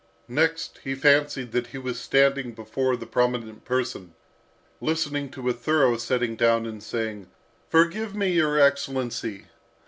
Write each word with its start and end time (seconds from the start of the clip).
Next 0.33 0.79
he 0.83 0.95
fancied 0.95 1.51
that 1.51 1.67
he 1.67 1.77
was 1.77 1.99
standing 2.01 2.53
before 2.53 2.95
the 2.97 3.05
prominent 3.05 3.65
person, 3.65 4.15
listening 4.79 5.29
to 5.29 5.47
a 5.47 5.53
thorough 5.53 5.95
setting 5.97 6.35
down 6.35 6.65
and 6.65 6.81
saying, 6.81 7.29
"Forgive 7.69 8.15
me, 8.15 8.31
your 8.31 8.57
excellency!" 8.59 9.45